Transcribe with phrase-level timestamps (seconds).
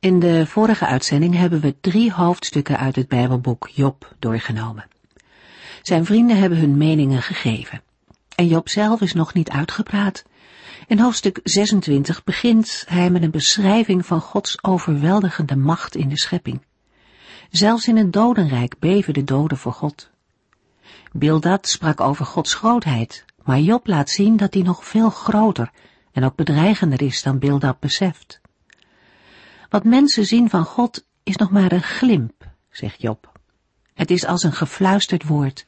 [0.00, 4.88] In de vorige uitzending hebben we drie hoofdstukken uit het Bijbelboek Job doorgenomen.
[5.82, 7.82] Zijn vrienden hebben hun meningen gegeven.
[8.34, 10.24] En Job zelf is nog niet uitgepraat.
[10.86, 16.62] In hoofdstuk 26 begint hij met een beschrijving van Gods overweldigende macht in de schepping.
[17.50, 20.10] Zelfs in het dodenrijk beven de doden voor God.
[21.12, 25.70] Bildad sprak over Gods grootheid, maar Job laat zien dat hij nog veel groter
[26.12, 28.39] en ook bedreigender is dan Bildad beseft.
[29.70, 33.40] Wat mensen zien van God is nog maar een glimp, zegt Job.
[33.94, 35.66] Het is als een gefluisterd woord.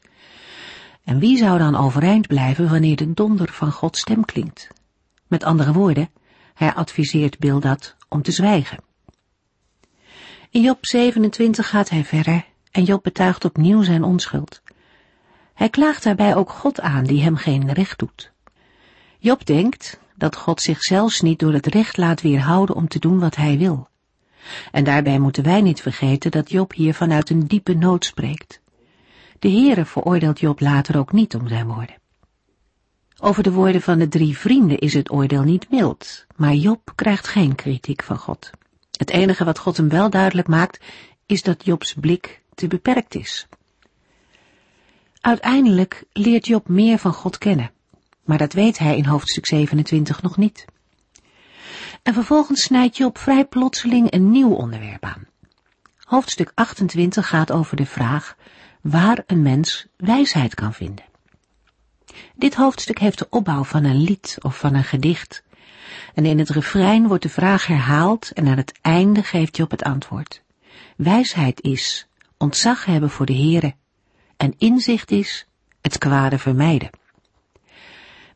[1.03, 4.67] En wie zou dan overeind blijven wanneer de donder van Gods stem klinkt?
[5.27, 6.09] Met andere woorden,
[6.53, 8.83] hij adviseert Bildad om te zwijgen.
[10.49, 14.61] In Job 27 gaat hij verder en Job betuigt opnieuw zijn onschuld.
[15.53, 18.31] Hij klaagt daarbij ook God aan die hem geen recht doet.
[19.19, 23.19] Job denkt dat God zich zelfs niet door het recht laat weerhouden om te doen
[23.19, 23.91] wat hij wil.
[24.71, 28.61] En daarbij moeten wij niet vergeten dat Job hier vanuit een diepe nood spreekt.
[29.39, 31.95] De Heere veroordeelt Job later ook niet om zijn woorden.
[33.19, 37.27] Over de woorden van de drie vrienden is het oordeel niet mild, maar Job krijgt
[37.27, 38.49] geen kritiek van God.
[38.91, 40.79] Het enige wat God hem wel duidelijk maakt,
[41.25, 43.47] is dat Jobs blik te beperkt is.
[45.21, 47.71] Uiteindelijk leert Job meer van God kennen,
[48.23, 50.65] maar dat weet hij in hoofdstuk 27 nog niet.
[52.03, 55.27] En vervolgens snijdt Job vrij plotseling een nieuw onderwerp aan.
[55.97, 58.35] Hoofdstuk 28 gaat over de vraag
[58.81, 61.05] waar een mens wijsheid kan vinden.
[62.35, 65.43] Dit hoofdstuk heeft de opbouw van een lied of van een gedicht.
[66.13, 69.83] En in het refrein wordt de vraag herhaald en aan het einde geeft Job het
[69.83, 70.43] antwoord.
[70.95, 72.07] Wijsheid is
[72.37, 73.73] ontzag hebben voor de Heere
[74.37, 75.47] en inzicht is
[75.81, 76.89] het kwade vermijden.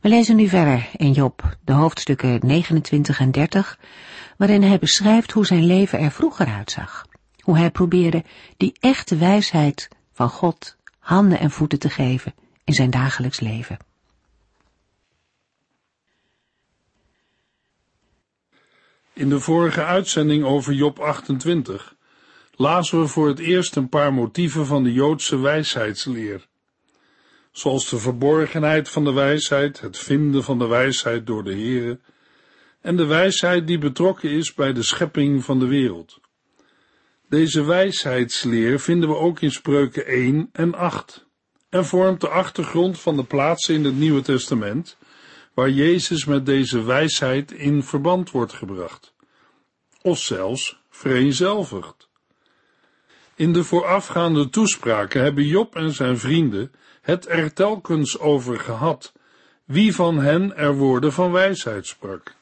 [0.02, 3.80] We lezen nu verder in Job, de hoofdstukken 29 en 30,
[4.38, 7.06] waarin hij beschrijft hoe zijn leven er vroeger uitzag.
[7.40, 8.24] Hoe hij probeerde
[8.58, 13.78] die echte wijsheid van God handen en voeten te geven in zijn dagelijks leven.
[19.14, 21.96] In de vorige uitzending over Job 28
[22.56, 26.48] lazen we voor het eerst een paar motieven van de Joodse wijsheidsleer
[27.58, 32.00] zoals de verborgenheid van de wijsheid, het vinden van de wijsheid door de Heere,
[32.82, 36.20] en de wijsheid die betrokken is bij de schepping van de wereld.
[37.30, 41.26] Deze wijsheidsleer vinden we ook in spreuken 1 en 8
[41.70, 44.98] en vormt de achtergrond van de plaatsen in het Nieuwe Testament
[45.54, 49.14] waar Jezus met deze wijsheid in verband wordt gebracht,
[50.02, 52.10] of zelfs vereenzelvigd.
[53.36, 56.72] In de voorafgaande toespraken hebben Job en zijn vrienden
[57.08, 59.14] het er telkens over gehad,
[59.66, 62.36] wie van hen er woorden van wijsheid sprak.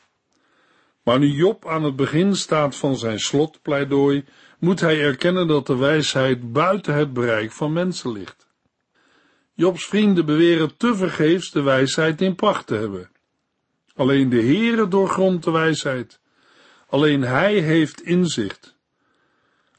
[1.04, 4.26] Maar nu Job aan het begin staat van zijn slotpleidooi,
[4.60, 8.48] moet hij erkennen dat de wijsheid buiten het bereik van mensen ligt.
[9.54, 13.10] Jobs vrienden beweren tevergeefs de wijsheid in pacht te hebben.
[13.96, 16.20] Alleen de Heere doorgrondt de wijsheid.
[16.88, 18.76] Alleen Hij heeft inzicht.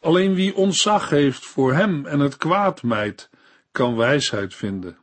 [0.01, 3.31] Alleen wie ontzag heeft voor Hem en het kwaad mijt,
[3.77, 4.97] kan wijsheid vinden.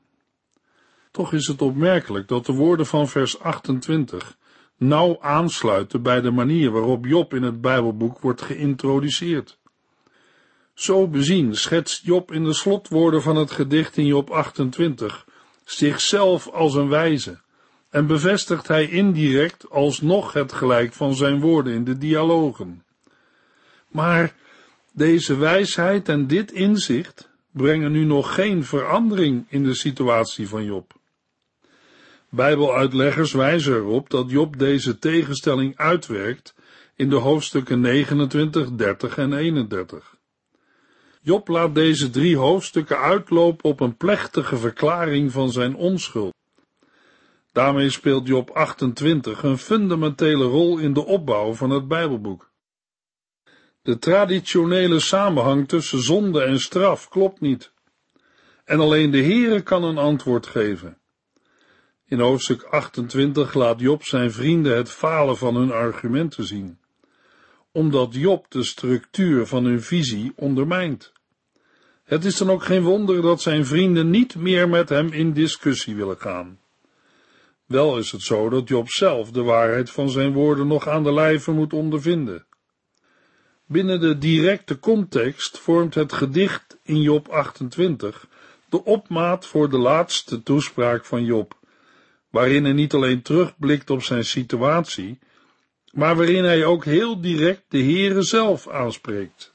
[1.11, 4.37] Toch is het opmerkelijk dat de woorden van vers 28
[4.77, 9.57] nauw aansluiten bij de manier waarop Job in het Bijbelboek wordt geïntroduceerd.
[10.73, 15.25] Zo bezien schetst Job in de slotwoorden van het gedicht in Job 28
[15.65, 17.39] zichzelf als een wijze
[17.89, 22.83] en bevestigt hij indirect alsnog het gelijk van zijn woorden in de dialogen.
[23.87, 24.35] Maar
[24.91, 30.93] deze wijsheid en dit inzicht brengen nu nog geen verandering in de situatie van Job.
[32.29, 36.55] Bijbeluitleggers wijzen erop dat Job deze tegenstelling uitwerkt
[36.95, 40.15] in de hoofdstukken 29, 30 en 31.
[41.21, 46.33] Job laat deze drie hoofdstukken uitlopen op een plechtige verklaring van zijn onschuld.
[47.51, 52.51] Daarmee speelt Job 28 een fundamentele rol in de opbouw van het Bijbelboek.
[53.83, 57.71] De traditionele samenhang tussen zonde en straf klopt niet.
[58.65, 60.97] En alleen de Heere kan een antwoord geven.
[62.05, 66.77] In hoofdstuk 28 laat Job zijn vrienden het falen van hun argumenten zien.
[67.71, 71.11] omdat Job de structuur van hun visie ondermijnt.
[72.03, 75.95] Het is dan ook geen wonder dat zijn vrienden niet meer met hem in discussie
[75.95, 76.59] willen gaan.
[77.65, 81.13] Wel is het zo dat Job zelf de waarheid van zijn woorden nog aan de
[81.13, 82.45] lijve moet ondervinden.
[83.73, 88.27] Binnen de directe context vormt het gedicht in Job 28
[88.69, 91.59] de opmaat voor de laatste toespraak van Job,
[92.29, 95.19] waarin hij niet alleen terugblikt op zijn situatie,
[95.91, 99.53] maar waarin hij ook heel direct de Heere zelf aanspreekt.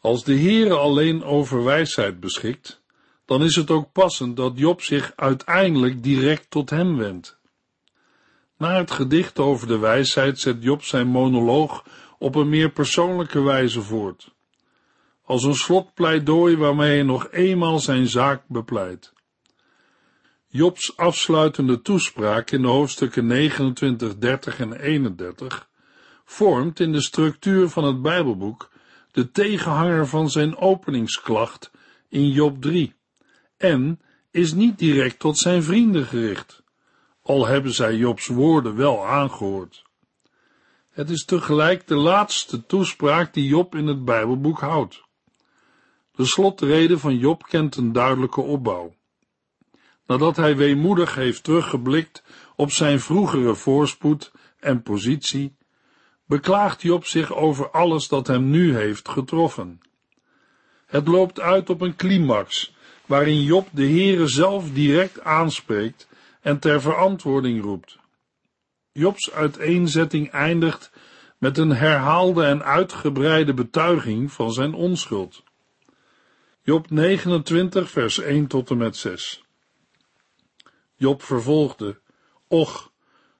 [0.00, 2.82] Als de Heere alleen over wijsheid beschikt,
[3.24, 7.38] dan is het ook passend dat Job zich uiteindelijk direct tot hem wendt.
[8.58, 11.84] Na het gedicht over de wijsheid zet Job zijn monoloog
[12.24, 14.34] op een meer persoonlijke wijze voort,
[15.24, 19.12] als een slotpleidooi waarmee hij nog eenmaal zijn zaak bepleit.
[20.46, 25.68] Jobs afsluitende toespraak in de hoofdstukken 29, 30 en 31
[26.24, 28.70] vormt in de structuur van het Bijbelboek
[29.12, 31.70] de tegenhanger van zijn openingsklacht
[32.08, 32.94] in Job 3
[33.56, 34.00] en
[34.30, 36.62] is niet direct tot zijn vrienden gericht,
[37.22, 39.84] al hebben zij Jobs woorden wel aangehoord.
[40.94, 45.02] Het is tegelijk de laatste toespraak die Job in het Bijbelboek houdt.
[46.14, 48.94] De slotrede van Job kent een duidelijke opbouw.
[50.06, 52.22] Nadat hij weemoedig heeft teruggeblikt
[52.56, 55.56] op zijn vroegere voorspoed en positie,
[56.26, 59.80] beklaagt Job zich over alles dat hem nu heeft getroffen.
[60.86, 62.74] Het loopt uit op een climax,
[63.06, 66.08] waarin Job de Heere zelf direct aanspreekt
[66.40, 67.98] en ter verantwoording roept.
[68.96, 70.90] Jobs uiteenzetting eindigt
[71.38, 75.42] met een herhaalde en uitgebreide betuiging van zijn onschuld.
[76.62, 79.44] Job 29, vers 1 tot en met 6.
[80.94, 82.00] Job vervolgde:
[82.48, 82.92] Och,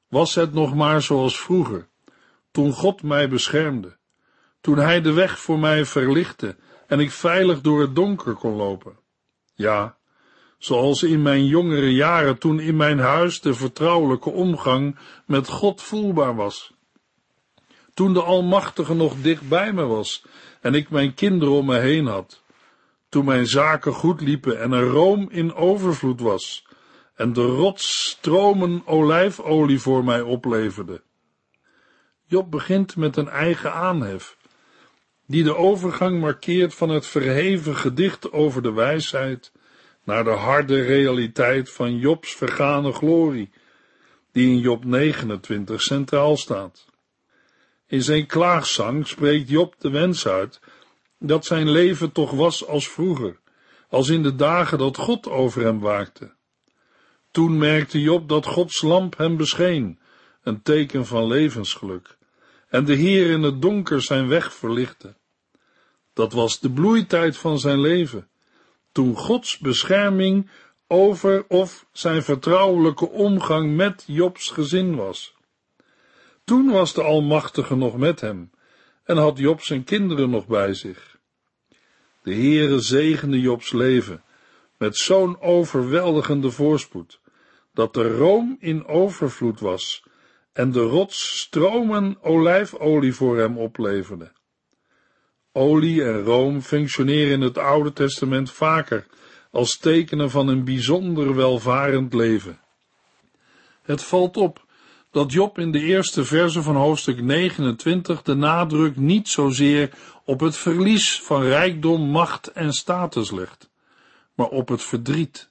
[0.08, 1.88] was het nog maar zoals vroeger,
[2.50, 3.96] toen God mij beschermde,
[4.60, 8.98] toen Hij de weg voor mij verlichtte en ik veilig door het donker kon lopen.
[9.54, 9.96] Ja,
[10.58, 16.36] zoals in mijn jongere jaren toen in mijn huis de vertrouwelijke omgang met God voelbaar
[16.36, 16.72] was.
[17.94, 20.24] Toen de Almachtige nog dicht bij me was
[20.60, 22.42] en ik mijn kinderen om me heen had.
[23.08, 26.66] Toen mijn zaken goed liepen en er room in overvloed was
[27.14, 31.02] en de rots stromen olijfolie voor mij opleverde.
[32.26, 34.36] Job begint met een eigen aanhef,
[35.26, 39.52] die de overgang markeert van het verheven gedicht over de wijsheid
[40.04, 43.50] naar de harde realiteit van Jobs vergane glorie,
[44.32, 46.86] die in Job 29 centraal staat.
[47.86, 50.60] In zijn klaagzang spreekt Job de wens uit
[51.18, 53.38] dat zijn leven toch was als vroeger,
[53.88, 56.32] als in de dagen dat God over hem waakte.
[57.30, 59.98] Toen merkte Job dat Gods lamp hem bescheen,
[60.42, 62.16] een teken van levensgeluk,
[62.68, 65.16] en de Heer in het donker zijn weg verlichtte.
[66.12, 68.28] Dat was de bloeitijd van zijn leven,
[68.94, 70.50] toen Gods bescherming
[70.86, 75.34] over of zijn vertrouwelijke omgang met Jobs gezin was.
[76.44, 78.50] Toen was de Almachtige nog met hem
[79.04, 81.18] en had Job zijn kinderen nog bij zich.
[82.22, 84.22] De Heere zegende Jobs leven
[84.78, 87.20] met zo'n overweldigende voorspoed,
[87.72, 90.04] dat de room in overvloed was
[90.52, 94.32] en de rots stromen olijfolie voor hem opleverde.
[95.56, 99.06] Olie en room functioneren in het Oude Testament vaker
[99.50, 102.60] als tekenen van een bijzonder welvarend leven.
[103.82, 104.64] Het valt op
[105.10, 109.90] dat Job in de eerste verse van hoofdstuk 29 de nadruk niet zozeer
[110.24, 113.70] op het verlies van rijkdom, macht en status legt,
[114.34, 115.50] maar op het verdriet,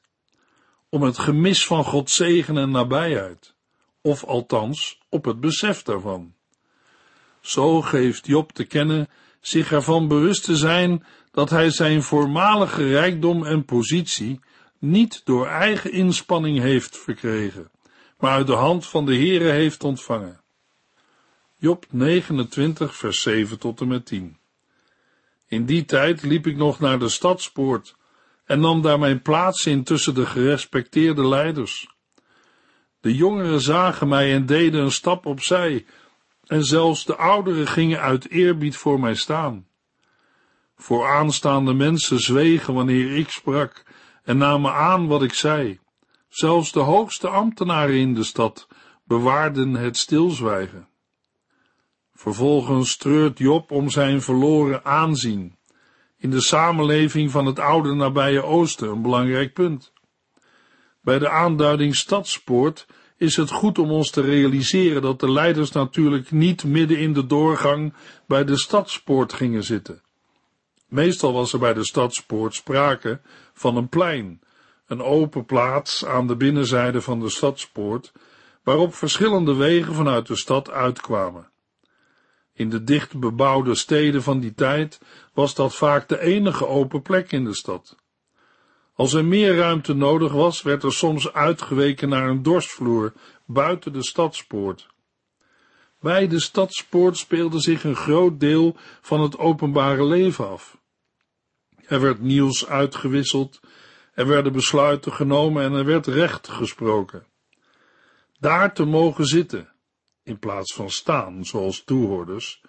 [0.89, 3.53] om het gemis van Gods zegen en nabijheid,
[4.01, 6.33] of althans op het besef daarvan.
[7.41, 9.09] Zo geeft Job te kennen
[9.45, 14.39] zich ervan bewust te zijn dat hij zijn voormalige rijkdom en positie
[14.79, 17.71] niet door eigen inspanning heeft verkregen,
[18.17, 20.41] maar uit de hand van de Heere heeft ontvangen.
[21.57, 24.37] Job 29, vers 7 tot en met 10.
[25.47, 27.95] In die tijd liep ik nog naar de stadspoort
[28.45, 31.87] en nam daar mijn plaats in tussen de gerespecteerde leiders.
[32.99, 35.85] De jongeren zagen mij en deden een stap opzij,
[36.53, 39.67] en zelfs de ouderen gingen uit eerbied voor mij staan.
[40.75, 43.83] Voor aanstaande mensen zwegen wanneer ik sprak
[44.23, 45.79] en namen aan wat ik zei.
[46.29, 48.67] Zelfs de hoogste ambtenaren in de stad
[49.03, 50.87] bewaarden het stilzwijgen.
[52.13, 55.57] Vervolgens treurt Job om zijn verloren aanzien.
[56.17, 59.93] In de samenleving van het oude nabije oosten een belangrijk punt.
[61.01, 62.85] Bij de aanduiding stadspoort
[63.17, 67.25] is het goed om ons te realiseren dat de leiders natuurlijk niet midden in de
[67.25, 67.93] doorgang
[68.27, 70.01] bij de stadspoort gingen zitten.
[70.87, 73.21] Meestal was er bij de stadspoort sprake
[73.53, 74.41] van een plein,
[74.87, 78.11] een open plaats aan de binnenzijde van de stadspoort,
[78.63, 81.51] waarop verschillende wegen vanuit de stad uitkwamen.
[82.53, 84.99] In de dicht bebouwde steden van die tijd
[85.33, 87.95] was dat vaak de enige open plek in de stad.
[88.93, 93.13] Als er meer ruimte nodig was, werd er soms uitgeweken naar een dorsvloer
[93.45, 94.87] buiten de stadspoort.
[95.99, 100.77] Bij de stadspoort speelde zich een groot deel van het openbare leven af.
[101.85, 103.59] Er werd nieuws uitgewisseld,
[104.13, 107.25] er werden besluiten genomen en er werd recht gesproken.
[108.39, 109.73] Daar te mogen zitten,
[110.23, 112.61] in plaats van staan, zoals toehoorders,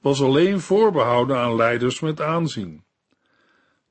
[0.00, 2.84] was alleen voorbehouden aan leiders met aanzien.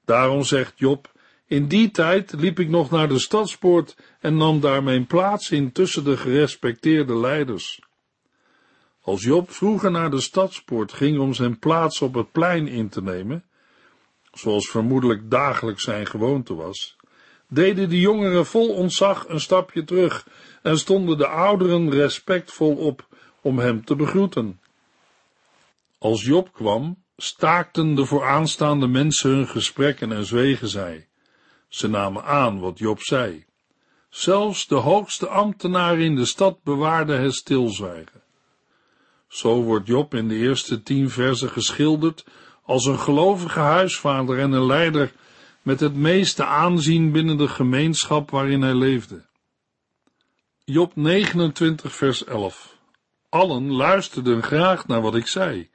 [0.06, 1.12] Daarom zegt Job,
[1.48, 5.72] in die tijd liep ik nog naar de stadspoort en nam daar mijn plaats in
[5.72, 7.82] tussen de gerespecteerde leiders.
[9.01, 13.01] Als Job vroeger naar de stadspoort ging om zijn plaats op het plein in te
[13.01, 13.44] nemen,
[14.32, 16.96] zoals vermoedelijk dagelijks zijn gewoonte was,
[17.48, 20.27] deden de jongeren vol ontzag een stapje terug
[20.62, 23.08] en stonden de ouderen respectvol op
[23.42, 24.60] om hem te begroeten.
[25.98, 31.08] Als Job kwam, staakten de vooraanstaande mensen hun gesprekken en zwegen zij.
[31.67, 33.45] Ze namen aan wat Job zei.
[34.09, 38.21] Zelfs de hoogste ambtenaren in de stad bewaarden het stilzwijgen.
[39.27, 42.25] Zo wordt Job in de eerste tien versen geschilderd
[42.63, 45.13] als een gelovige huisvader en een leider
[45.62, 49.25] met het meeste aanzien binnen de gemeenschap waarin hij leefde.
[50.63, 52.77] Job 29 vers 11
[53.29, 55.69] Allen luisterden graag naar wat ik zei.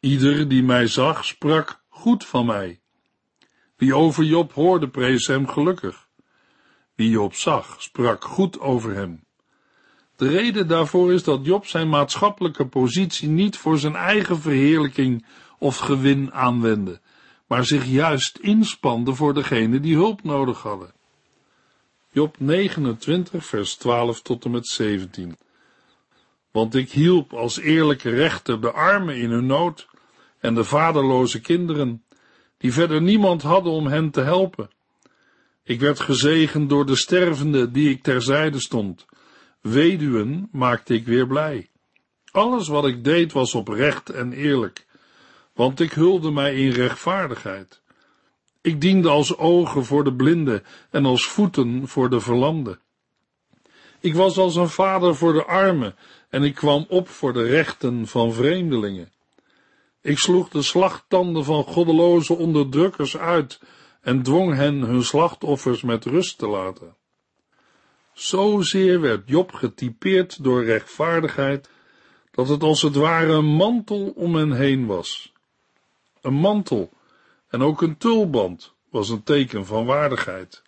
[0.00, 2.80] Ieder die mij zag, sprak goed van mij.
[3.84, 6.06] Wie over Job hoorde, prees hem gelukkig.
[6.94, 9.24] Wie Job zag, sprak goed over hem.
[10.16, 15.26] De reden daarvoor is dat Job zijn maatschappelijke positie niet voor zijn eigen verheerlijking
[15.58, 17.00] of gewin aanwendde,
[17.46, 20.92] maar zich juist inspande voor degene die hulp nodig hadden.
[22.10, 25.36] Job 29, vers 12 tot en met 17.
[26.50, 29.86] Want ik hielp als eerlijke rechter de armen in hun nood
[30.38, 32.03] en de vaderloze kinderen,
[32.64, 34.70] die verder niemand hadden om hen te helpen.
[35.62, 39.06] Ik werd gezegend door de stervende die ik terzijde stond.
[39.60, 41.68] Weduwen maakte ik weer blij.
[42.30, 44.86] Alles wat ik deed was oprecht en eerlijk,
[45.54, 47.82] want ik hulde mij in rechtvaardigheid.
[48.60, 52.80] Ik diende als ogen voor de blinden en als voeten voor de verlamden.
[54.00, 55.94] Ik was als een vader voor de armen
[56.28, 59.13] en ik kwam op voor de rechten van vreemdelingen.
[60.04, 63.60] Ik sloeg de slagtanden van goddeloze onderdrukkers uit
[64.00, 66.96] en dwong hen hun slachtoffers met rust te laten.
[68.12, 71.70] Zozeer werd Job getypeerd door rechtvaardigheid,
[72.30, 75.32] dat het als het ware een mantel om hen heen was.
[76.20, 76.92] Een mantel
[77.48, 80.62] en ook een tulband was een teken van waardigheid.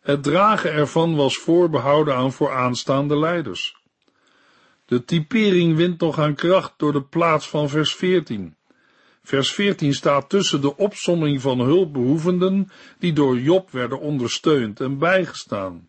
[0.00, 3.76] Het dragen ervan was voorbehouden aan vooraanstaande leiders.
[4.88, 8.56] De typering wint nog aan kracht door de plaats van vers 14.
[9.22, 15.88] Vers 14 staat tussen de opsomming van hulpbehoevenden die door Job werden ondersteund en bijgestaan.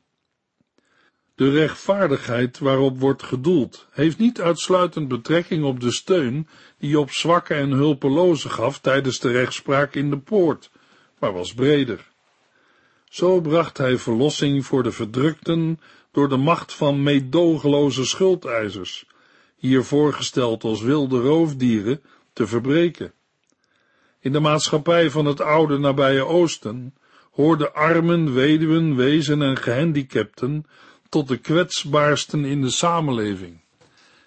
[1.36, 7.54] De rechtvaardigheid waarop wordt gedoeld, heeft niet uitsluitend betrekking op de steun die Job zwakke
[7.54, 10.72] en hulpelozen gaf tijdens de rechtspraak in de poort,
[11.20, 12.08] maar was breder.
[13.06, 15.80] Zo bracht hij verlossing voor de verdrukten
[16.12, 19.06] door de macht van meedogenloze schuldeisers,
[19.56, 22.02] hier voorgesteld als wilde roofdieren,
[22.34, 23.14] te verbreken.
[24.20, 26.96] In de maatschappij van het oude nabije Oosten
[27.32, 30.66] hoorden armen, weduwen, wezen en gehandicapten
[31.10, 33.62] tot de kwetsbaarsten in de samenleving.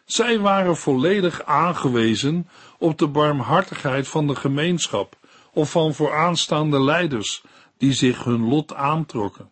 [0.05, 2.49] Zij waren volledig aangewezen
[2.79, 5.19] op de barmhartigheid van de gemeenschap
[5.53, 7.43] of van vooraanstaande leiders
[7.79, 9.51] die zich hun lot aantrokken.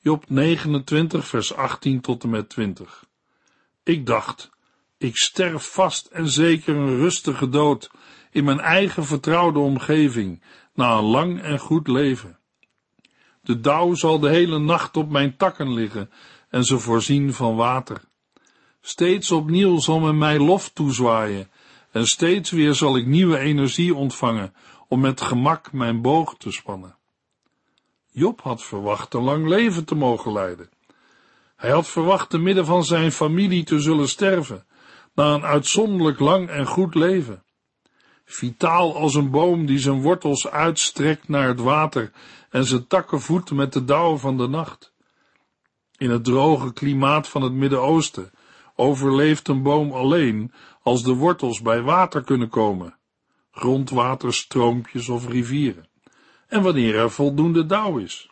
[0.00, 3.04] Job 29, vers 18 tot en met 20.
[3.82, 4.50] Ik dacht,
[4.98, 7.90] ik sterf vast en zeker een rustige dood
[8.30, 10.42] in mijn eigen vertrouwde omgeving,
[10.74, 12.38] na een lang en goed leven.
[13.42, 16.10] De dauw zal de hele nacht op mijn takken liggen
[16.48, 18.00] en ze voorzien van water.
[18.80, 21.50] Steeds opnieuw zal men mij lof toezwaaien
[21.90, 24.54] en steeds weer zal ik nieuwe energie ontvangen
[24.88, 26.97] om met gemak mijn boog te spannen.
[28.10, 30.70] Job had verwacht een lang leven te mogen leiden.
[31.56, 34.66] Hij had verwacht te midden van zijn familie te zullen sterven,
[35.14, 37.42] na een uitzonderlijk lang en goed leven.
[38.24, 42.12] Vitaal als een boom die zijn wortels uitstrekt naar het water
[42.50, 44.92] en zijn takken voedt met de dauw van de nacht.
[45.96, 48.30] In het droge klimaat van het Midden-Oosten
[48.74, 52.98] overleeft een boom alleen als de wortels bij water kunnen komen,
[53.50, 55.88] grondwaterstroompjes of rivieren,
[56.48, 58.30] en wanneer er voldoende dauw is.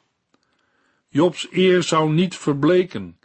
[1.09, 3.19] Jobs eer zou niet verbleken,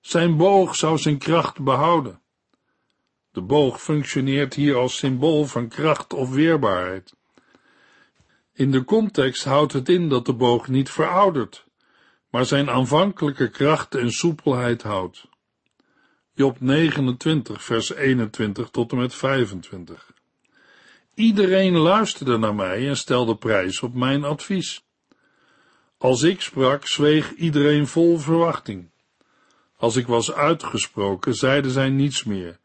[0.00, 2.20] zijn boog zou zijn kracht behouden.
[3.30, 7.14] De boog functioneert hier als symbool van kracht of weerbaarheid.
[8.52, 11.64] In de context houdt het in dat de boog niet veroudert,
[12.30, 15.28] maar zijn aanvankelijke kracht en soepelheid houdt.
[16.34, 20.12] Job 29, vers 21 tot en met 25.
[21.14, 24.84] Iedereen luisterde naar mij en stelde prijs op mijn advies.
[25.98, 28.90] Als ik sprak, zweeg iedereen vol verwachting.
[29.76, 32.58] Als ik was uitgesproken, zeiden zij niets meer,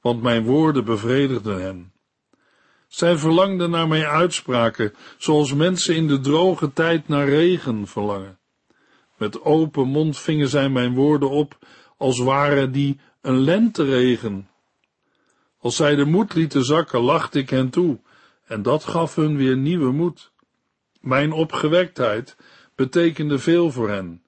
[0.00, 1.92] want mijn woorden bevredigden hen.
[2.88, 8.38] Zij verlangden naar mijn uitspraken, zoals mensen in de droge tijd naar regen verlangen.
[9.16, 11.58] Met open mond vingen zij mijn woorden op,
[11.96, 14.48] als waren die een lenteregen.
[15.58, 17.98] Als zij de moed lieten zakken, lachte ik hen toe,
[18.44, 20.32] en dat gaf hun weer nieuwe moed.
[21.00, 22.36] Mijn opgewektheid
[22.74, 24.22] betekende veel voor hen.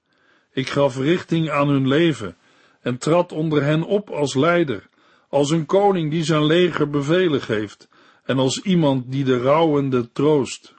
[0.51, 2.37] Ik gaf richting aan hun leven
[2.81, 4.89] en trad onder hen op als leider,
[5.29, 7.87] als een koning die zijn leger bevelen geeft
[8.23, 10.73] en als iemand die de rouwende troost.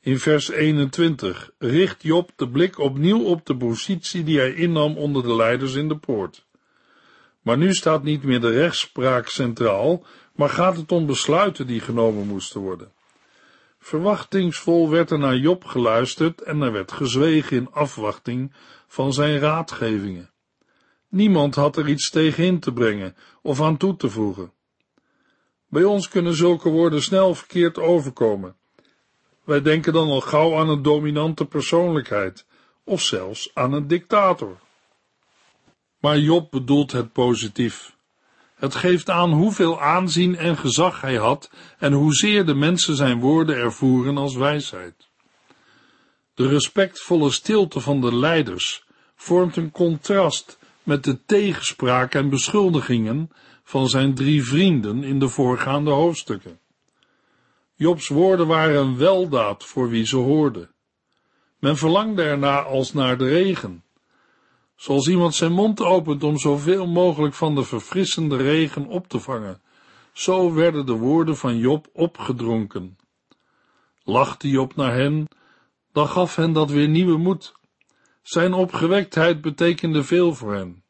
[0.00, 5.22] In vers 21 richt Job de blik opnieuw op de positie die hij innam onder
[5.22, 6.46] de leiders in de poort.
[7.42, 12.26] Maar nu staat niet meer de rechtspraak centraal, maar gaat het om besluiten die genomen
[12.26, 12.92] moesten worden.
[13.78, 18.52] Verwachtingsvol werd er naar Job geluisterd en er werd gezwegen in afwachting
[18.86, 20.30] van zijn raadgevingen.
[21.08, 24.52] Niemand had er iets tegen in te brengen of aan toe te voegen.
[25.68, 28.56] Bij ons kunnen zulke woorden snel verkeerd overkomen.
[29.44, 32.46] Wij denken dan al gauw aan een dominante persoonlijkheid,
[32.84, 34.58] of zelfs aan een dictator.
[36.02, 37.96] Maar Job bedoelt het positief.
[38.54, 43.56] Het geeft aan hoeveel aanzien en gezag hij had en hoezeer de mensen zijn woorden
[43.56, 45.08] ervoeren als wijsheid.
[46.34, 48.84] De respectvolle stilte van de leiders
[49.16, 53.30] vormt een contrast met de tegenspraak en beschuldigingen
[53.64, 56.58] van zijn drie vrienden in de voorgaande hoofdstukken.
[57.74, 60.68] Jobs woorden waren een weldaad voor wie ze hoorde.
[61.58, 63.82] Men verlangde erna als naar de regen.
[64.82, 69.62] Zoals iemand zijn mond opent om zoveel mogelijk van de verfrissende regen op te vangen,
[70.12, 72.96] zo werden de woorden van Job opgedronken.
[74.04, 75.28] Lachte Job naar hen,
[75.92, 77.54] dan gaf hen dat weer nieuwe moed.
[78.22, 80.84] Zijn opgewektheid betekende veel voor hen.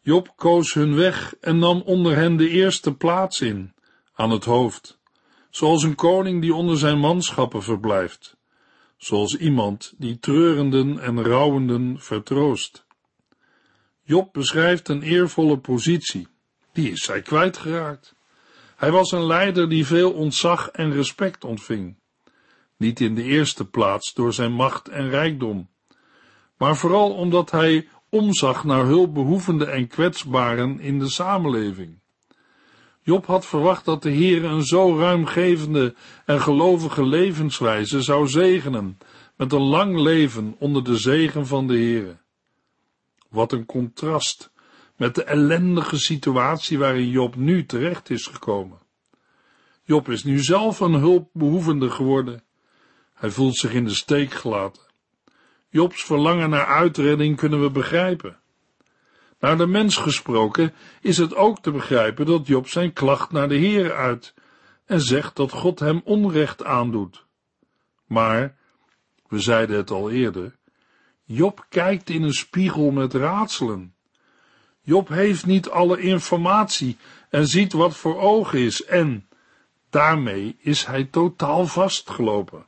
[0.00, 3.74] Job koos hun weg en nam onder hen de eerste plaats in,
[4.14, 4.98] aan het hoofd,
[5.50, 8.35] zoals een koning die onder zijn manschappen verblijft,
[8.96, 12.86] zoals iemand die treurenden en rouwenden vertroost.
[14.02, 16.28] Job beschrijft een eervolle positie,
[16.72, 18.14] die is hij kwijtgeraakt.
[18.76, 21.96] Hij was een leider die veel ontzag en respect ontving,
[22.76, 25.68] niet in de eerste plaats door zijn macht en rijkdom,
[26.56, 31.98] maar vooral omdat hij omzag naar hulpbehoevenden en kwetsbaren in de samenleving.
[33.06, 38.98] Job had verwacht dat de Heer een zo ruimgevende en gelovige levenswijze zou zegenen
[39.36, 42.22] met een lang leven onder de zegen van de Heer.
[43.28, 44.50] Wat een contrast
[44.96, 48.78] met de ellendige situatie waarin Job nu terecht is gekomen.
[49.82, 52.42] Job is nu zelf een hulpbehoevende geworden.
[53.14, 54.82] Hij voelt zich in de steek gelaten.
[55.68, 58.40] Jobs verlangen naar uitredding kunnen we begrijpen.
[59.40, 63.54] Naar de mens gesproken is het ook te begrijpen dat Job zijn klacht naar de
[63.54, 64.34] Heer uit
[64.84, 67.24] en zegt dat God hem onrecht aandoet.
[68.06, 68.56] Maar,
[69.28, 70.56] we zeiden het al eerder,
[71.24, 73.94] Job kijkt in een spiegel met raadselen.
[74.82, 76.96] Job heeft niet alle informatie
[77.30, 79.28] en ziet wat voor ogen is en
[79.90, 82.66] daarmee is hij totaal vastgelopen.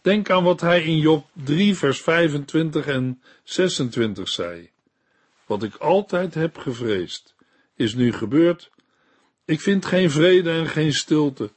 [0.00, 4.70] Denk aan wat hij in Job 3, vers 25 en 26 zei.
[5.46, 7.34] Wat ik altijd heb gevreesd,
[7.74, 8.70] is nu gebeurd.
[9.44, 11.52] Ik vind geen vrede en geen stilte.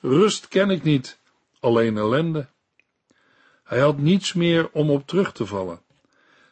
[0.00, 1.20] Rust ken ik niet,
[1.60, 2.48] alleen ellende.
[3.64, 5.82] Hij had niets meer om op terug te vallen.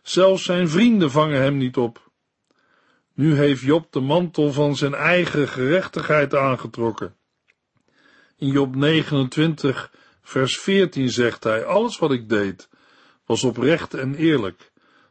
[0.02, 2.10] Zelfs zijn vrienden vangen hem niet op.
[3.14, 7.16] Nu heeft Job de mantel van zijn eigen gerechtigheid aangetrokken.
[8.36, 9.90] In Job 29
[10.30, 12.68] Vers 14 zegt hij, alles wat ik deed
[13.24, 14.69] was oprecht en eerlijk,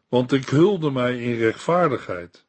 [0.09, 2.45] want ik hulde mij in rechtvaardigheid.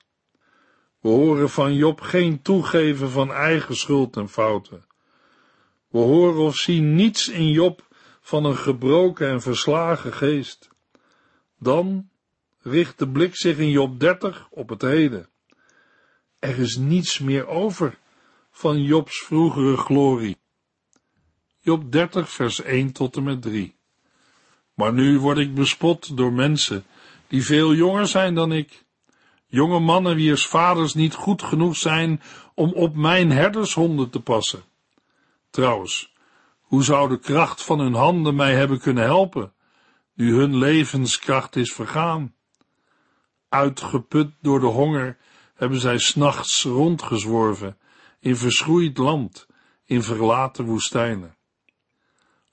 [1.01, 4.85] We horen van Job geen toegeven van eigen schuld en fouten.
[5.89, 7.89] We horen of zien niets in Job
[8.21, 10.69] van een gebroken en verslagen geest.
[11.59, 12.09] Dan
[12.61, 15.29] richt de blik zich in Job 30 op het heden.
[16.39, 17.99] Er is niets meer over
[18.51, 20.37] van Jobs vroegere glorie.
[21.61, 23.77] Job 30 vers 1 tot en met 3.
[24.75, 26.85] Maar nu word ik bespot door mensen
[27.31, 28.85] die veel jonger zijn dan ik.
[29.47, 32.23] Jonge mannen wiers vaders niet goed genoeg zijn
[32.55, 34.63] om op mijn herdershonden te passen.
[35.51, 36.13] Trouwens,
[36.61, 39.53] hoe zou de kracht van hun handen mij hebben kunnen helpen,
[40.15, 42.35] nu hun levenskracht is vergaan?
[43.49, 45.19] Uitgeput door de honger
[45.55, 47.79] hebben zij s'nachts rondgezworven
[48.21, 49.47] in verschroeid land,
[49.85, 51.37] in verlaten woestijnen.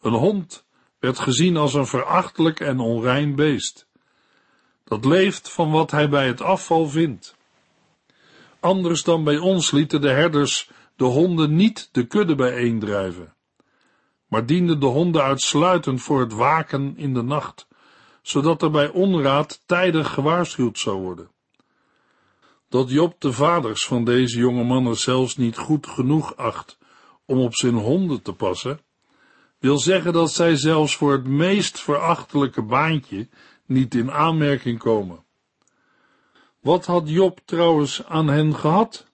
[0.01, 0.65] Een hond
[0.99, 3.86] werd gezien als een verachtelijk en onrein beest.
[4.87, 7.35] Dat leeft van wat hij bij het afval vindt.
[8.59, 13.33] Anders dan bij ons lieten de herders de honden niet de kudde bijeendrijven,
[14.27, 17.67] maar dienden de honden uitsluitend voor het waken in de nacht,
[18.21, 21.29] zodat er bij onraad tijdig gewaarschuwd zou worden.
[22.69, 26.77] Dat Job de vaders van deze jonge mannen zelfs niet goed genoeg acht
[27.25, 28.79] om op zijn honden te passen,
[29.59, 33.27] wil zeggen dat zij zelfs voor het meest verachtelijke baantje
[33.67, 35.25] niet in aanmerking komen.
[36.59, 39.07] Wat had Job trouwens aan hen gehad?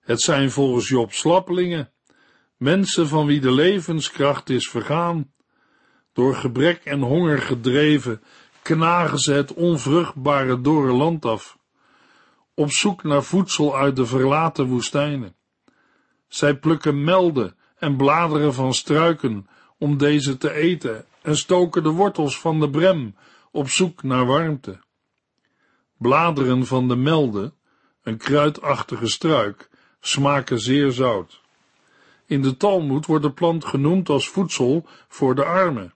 [0.00, 1.92] Het zijn volgens Job slappelingen,
[2.56, 5.32] mensen van wie de levenskracht is vergaan.
[6.12, 8.22] Door gebrek en honger gedreven,
[8.62, 11.58] knagen ze het onvruchtbare dorre land af,
[12.54, 15.36] op zoek naar voedsel uit de verlaten woestijnen.
[16.28, 19.46] Zij plukken melden en bladeren van struiken
[19.78, 23.14] om deze te eten en stoken de wortels van de brem
[23.52, 24.80] op zoek naar warmte.
[25.98, 27.52] Bladeren van de melde,
[28.02, 31.40] een kruidachtige struik, smaken zeer zout.
[32.26, 35.94] In de Talmud wordt de plant genoemd als voedsel voor de armen.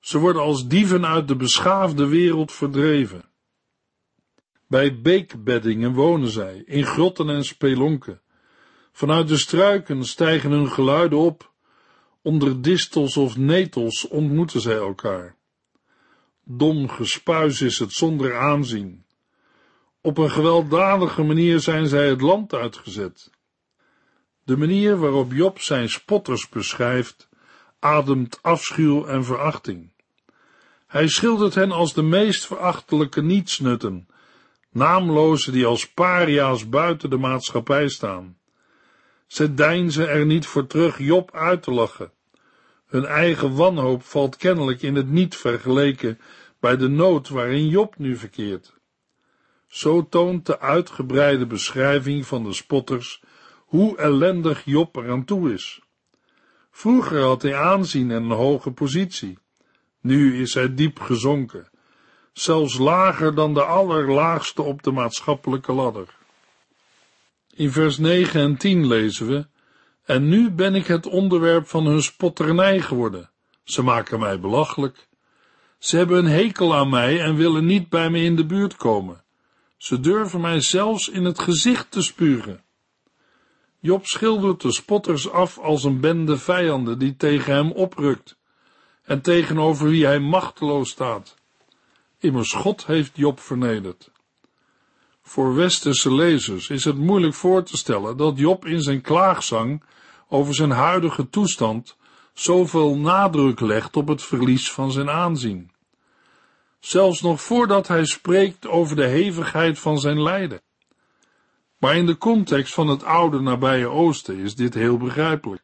[0.00, 3.24] Ze worden als dieven uit de beschaafde wereld verdreven.
[4.66, 8.20] Bij beekbeddingen wonen zij, in grotten en spelonken.
[8.92, 11.52] Vanuit de struiken stijgen hun geluiden op.
[12.22, 15.37] Onder distels of netels ontmoeten zij elkaar.
[16.50, 19.04] Dom gespuis is het zonder aanzien.
[20.00, 23.30] Op een gewelddadige manier zijn zij het land uitgezet.
[24.44, 27.28] De manier waarop Job zijn spotters beschrijft,
[27.78, 29.92] ademt afschuw en verachting.
[30.86, 34.08] Hij schildert hen als de meest verachtelijke nietsnutten,
[34.70, 38.38] naamlozen die als paria's buiten de maatschappij staan.
[39.26, 42.12] Ze deinzen er niet voor terug Job uit te lachen.
[42.88, 46.18] Hun eigen wanhoop valt kennelijk in het niet vergeleken
[46.60, 48.74] bij de nood waarin Job nu verkeert.
[49.66, 53.22] Zo toont de uitgebreide beschrijving van de spotters
[53.56, 55.80] hoe ellendig Job eraan toe is.
[56.70, 59.38] Vroeger had hij aanzien en een hoge positie.
[60.00, 61.70] Nu is hij diep gezonken,
[62.32, 66.16] zelfs lager dan de allerlaagste op de maatschappelijke ladder.
[67.54, 69.46] In vers 9 en 10 lezen we,
[70.08, 73.30] en nu ben ik het onderwerp van hun spotternij geworden.
[73.64, 75.08] Ze maken mij belachelijk.
[75.78, 79.24] Ze hebben een hekel aan mij en willen niet bij me in de buurt komen.
[79.76, 82.62] Ze durven mij zelfs in het gezicht te spugen.
[83.80, 88.38] Job schildert de spotters af als een bende vijanden die tegen hem oprukt
[89.02, 91.34] en tegenover wie hij machteloos staat.
[92.18, 94.10] Immers God heeft Job vernederd.
[95.28, 99.82] Voor westerse lezers is het moeilijk voor te stellen dat Job in zijn klaagzang
[100.28, 101.96] over zijn huidige toestand
[102.32, 105.70] zoveel nadruk legt op het verlies van zijn aanzien.
[106.80, 110.60] Zelfs nog voordat hij spreekt over de hevigheid van zijn lijden.
[111.78, 115.62] Maar in de context van het oude nabije Oosten is dit heel begrijpelijk.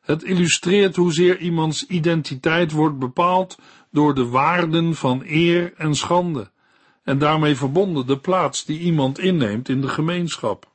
[0.00, 3.58] Het illustreert hoezeer iemands identiteit wordt bepaald
[3.90, 6.50] door de waarden van eer en schande,
[7.06, 10.70] en daarmee verbonden de plaats die iemand inneemt in de gemeenschap.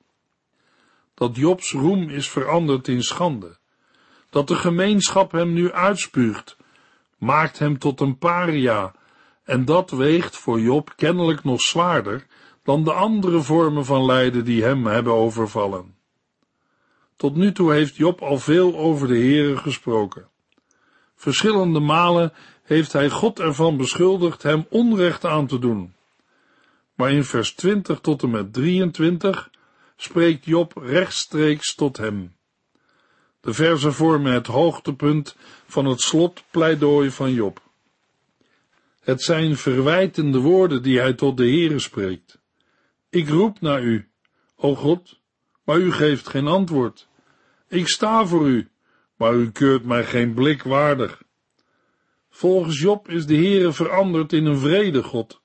[1.13, 3.57] Dat Jobs roem is veranderd in schande,
[4.29, 6.57] dat de gemeenschap hem nu uitspuugt,
[7.17, 8.93] maakt hem tot een paria,
[9.43, 12.25] en dat weegt voor Job kennelijk nog zwaarder
[12.63, 15.95] dan de andere vormen van lijden die hem hebben overvallen.
[17.15, 20.27] Tot nu toe heeft Job al veel over de Heere gesproken.
[21.15, 25.93] Verschillende malen heeft hij God ervan beschuldigd hem onrecht aan te doen.
[27.01, 29.49] Maar in vers 20 tot en met 23
[29.95, 32.35] spreekt Job rechtstreeks tot hem.
[33.39, 35.35] De verzen vormen het hoogtepunt
[35.67, 37.61] van het slotpleidooi van Job.
[38.99, 42.39] Het zijn verwijtende woorden die hij tot de Heere spreekt.
[43.09, 44.09] Ik roep naar u,
[44.55, 45.19] o God,
[45.63, 47.07] maar u geeft geen antwoord.
[47.67, 48.69] Ik sta voor u,
[49.15, 51.23] maar u keurt mij geen blik waardig.
[52.29, 55.40] Volgens Job is de Heere veranderd in een vredegod,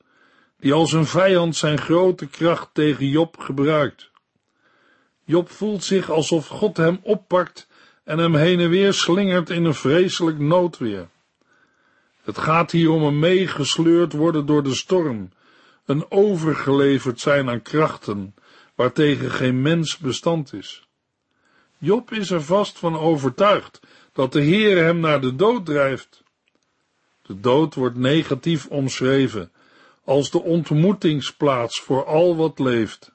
[0.66, 4.10] die als een vijand zijn grote kracht tegen Job gebruikt.
[5.24, 7.68] Job voelt zich alsof God hem oppakt
[8.04, 11.08] en hem heen en weer slingert in een vreselijk noodweer.
[12.22, 15.30] Het gaat hier om een meegesleurd worden door de storm,
[15.84, 18.34] een overgeleverd zijn aan krachten,
[18.74, 20.88] waartegen geen mens bestand is.
[21.78, 23.80] Job is er vast van overtuigd
[24.12, 26.22] dat de Heer hem naar de dood drijft.
[27.22, 29.50] De dood wordt negatief omschreven
[30.06, 33.14] als de ontmoetingsplaats voor al wat leeft.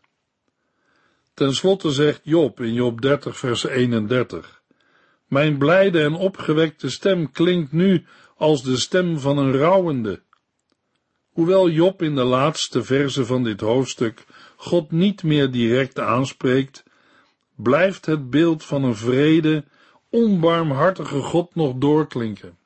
[1.34, 4.62] Ten slotte zegt Job in Job 30 vers 31,
[5.28, 8.06] Mijn blijde en opgewekte stem klinkt nu
[8.38, 10.22] als de stem van een rouwende.
[11.30, 14.26] Hoewel Job in de laatste verse van dit hoofdstuk
[14.56, 16.84] God niet meer direct aanspreekt,
[17.56, 19.64] blijft het beeld van een vrede,
[20.10, 22.58] onbarmhartige God nog doorklinken.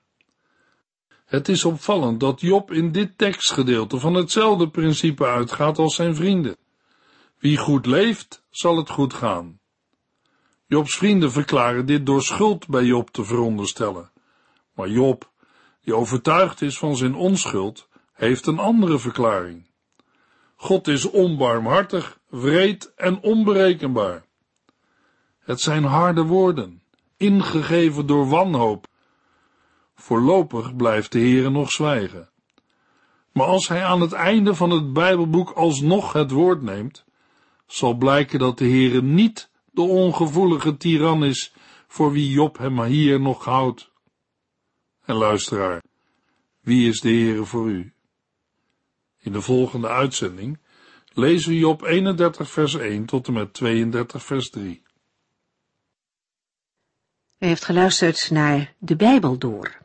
[1.26, 6.58] Het is opvallend dat Job in dit tekstgedeelte van hetzelfde principe uitgaat als zijn vrienden.
[7.38, 9.60] Wie goed leeft, zal het goed gaan.
[10.68, 14.12] Jobs vrienden verklaren dit door schuld bij Job te veronderstellen.
[14.74, 15.32] Maar Job,
[15.82, 19.70] die overtuigd is van zijn onschuld, heeft een andere verklaring.
[20.56, 24.26] God is onbarmhartig, wreed en onberekenbaar.
[25.40, 26.82] Het zijn harde woorden,
[27.18, 28.88] ingegeven door wanhoop.
[29.96, 32.30] Voorlopig blijft de Heere nog zwijgen.
[33.32, 37.06] Maar als hij aan het einde van het Bijbelboek alsnog het woord neemt,
[37.68, 41.54] zal blijken dat de Heere niet de ongevoelige tiran is
[41.88, 43.92] voor wie Job hem hier nog houdt.
[45.06, 45.84] En luisteraar,
[46.62, 47.94] wie is de Heere voor u?
[49.20, 50.60] In de volgende uitzending
[51.14, 54.84] lezen we Job 31 vers 1 tot en met 32 vers 3.
[57.40, 59.85] U heeft geluisterd naar De Bijbel Door,